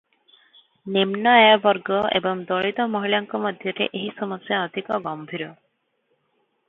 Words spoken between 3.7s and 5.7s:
ଏହି ସମସ୍ୟା ଅଧିକ ଗମ୍ଭୀର।